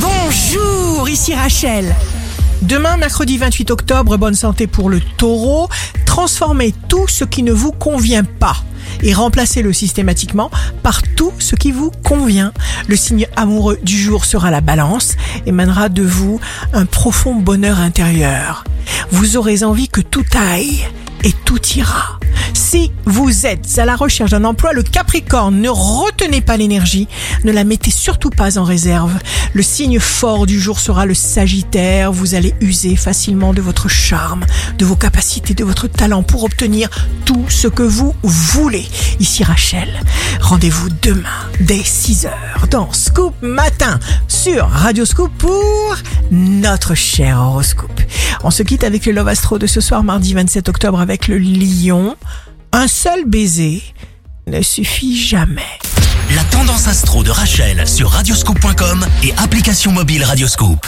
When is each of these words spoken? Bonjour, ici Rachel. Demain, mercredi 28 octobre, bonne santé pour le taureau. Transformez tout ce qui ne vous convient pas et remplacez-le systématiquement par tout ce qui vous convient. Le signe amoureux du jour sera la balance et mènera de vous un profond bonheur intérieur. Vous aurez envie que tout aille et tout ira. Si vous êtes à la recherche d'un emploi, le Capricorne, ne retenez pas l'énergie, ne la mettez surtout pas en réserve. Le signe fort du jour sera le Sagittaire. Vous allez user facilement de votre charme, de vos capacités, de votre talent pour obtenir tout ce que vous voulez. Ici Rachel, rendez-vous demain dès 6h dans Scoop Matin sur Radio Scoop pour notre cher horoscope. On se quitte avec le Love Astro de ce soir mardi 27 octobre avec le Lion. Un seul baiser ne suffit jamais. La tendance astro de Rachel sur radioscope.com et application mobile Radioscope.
Bonjour, 0.00 1.08
ici 1.08 1.34
Rachel. 1.34 1.94
Demain, 2.62 2.96
mercredi 2.96 3.38
28 3.38 3.70
octobre, 3.70 4.16
bonne 4.16 4.34
santé 4.34 4.66
pour 4.66 4.90
le 4.90 5.00
taureau. 5.16 5.68
Transformez 6.06 6.74
tout 6.88 7.08
ce 7.08 7.24
qui 7.24 7.42
ne 7.42 7.52
vous 7.52 7.72
convient 7.72 8.24
pas 8.24 8.56
et 9.02 9.12
remplacez-le 9.14 9.72
systématiquement 9.72 10.50
par 10.82 11.02
tout 11.02 11.32
ce 11.38 11.54
qui 11.56 11.72
vous 11.72 11.90
convient. 12.04 12.52
Le 12.86 12.96
signe 12.96 13.26
amoureux 13.36 13.78
du 13.82 13.96
jour 13.96 14.24
sera 14.24 14.50
la 14.50 14.60
balance 14.60 15.16
et 15.46 15.52
mènera 15.52 15.88
de 15.88 16.02
vous 16.02 16.40
un 16.72 16.86
profond 16.86 17.34
bonheur 17.34 17.78
intérieur. 17.80 18.64
Vous 19.10 19.36
aurez 19.36 19.62
envie 19.62 19.88
que 19.88 20.00
tout 20.00 20.24
aille 20.36 20.86
et 21.24 21.32
tout 21.44 21.60
ira. 21.76 22.17
Si 22.70 22.92
vous 23.06 23.46
êtes 23.46 23.78
à 23.78 23.86
la 23.86 23.96
recherche 23.96 24.32
d'un 24.32 24.44
emploi, 24.44 24.74
le 24.74 24.82
Capricorne, 24.82 25.58
ne 25.58 25.70
retenez 25.70 26.42
pas 26.42 26.58
l'énergie, 26.58 27.08
ne 27.44 27.50
la 27.50 27.64
mettez 27.64 27.90
surtout 27.90 28.28
pas 28.28 28.58
en 28.58 28.64
réserve. 28.64 29.14
Le 29.54 29.62
signe 29.62 29.98
fort 29.98 30.44
du 30.44 30.60
jour 30.60 30.78
sera 30.78 31.06
le 31.06 31.14
Sagittaire. 31.14 32.12
Vous 32.12 32.34
allez 32.34 32.52
user 32.60 32.94
facilement 32.94 33.54
de 33.54 33.62
votre 33.62 33.88
charme, 33.88 34.44
de 34.76 34.84
vos 34.84 34.96
capacités, 34.96 35.54
de 35.54 35.64
votre 35.64 35.86
talent 35.86 36.22
pour 36.22 36.44
obtenir 36.44 36.90
tout 37.24 37.42
ce 37.48 37.68
que 37.68 37.82
vous 37.82 38.14
voulez. 38.22 38.86
Ici 39.18 39.44
Rachel, 39.44 39.88
rendez-vous 40.38 40.90
demain 41.00 41.48
dès 41.60 41.78
6h 41.78 42.28
dans 42.70 42.92
Scoop 42.92 43.34
Matin 43.40 43.98
sur 44.28 44.68
Radio 44.68 45.06
Scoop 45.06 45.32
pour 45.38 45.96
notre 46.30 46.94
cher 46.94 47.40
horoscope. 47.40 47.98
On 48.44 48.50
se 48.50 48.62
quitte 48.62 48.84
avec 48.84 49.06
le 49.06 49.12
Love 49.12 49.28
Astro 49.28 49.58
de 49.58 49.66
ce 49.66 49.80
soir 49.80 50.04
mardi 50.04 50.34
27 50.34 50.68
octobre 50.68 51.00
avec 51.00 51.28
le 51.28 51.38
Lion. 51.38 52.14
Un 52.72 52.86
seul 52.86 53.24
baiser 53.24 53.82
ne 54.46 54.60
suffit 54.60 55.16
jamais. 55.16 55.62
La 56.34 56.44
tendance 56.44 56.86
astro 56.86 57.22
de 57.22 57.30
Rachel 57.30 57.88
sur 57.88 58.10
radioscope.com 58.10 59.06
et 59.22 59.32
application 59.38 59.90
mobile 59.92 60.22
Radioscope. 60.22 60.86